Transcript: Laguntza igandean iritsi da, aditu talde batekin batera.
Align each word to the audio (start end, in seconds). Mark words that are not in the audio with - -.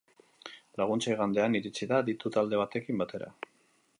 Laguntza 0.81 1.11
igandean 1.15 1.59
iritsi 1.59 1.87
da, 1.93 2.01
aditu 2.05 2.33
talde 2.39 2.61
batekin 2.65 3.01
batera. 3.03 3.31